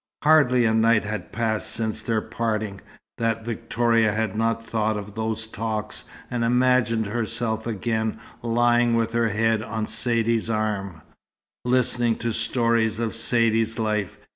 [0.23, 2.81] Hardly a night had passed since their parting,
[3.19, 9.29] that Victoria had not thought of those talks, and imagined herself again lying with her
[9.29, 11.03] head on Saidee's arm,
[11.63, 14.17] listening to stories of Saidee's life.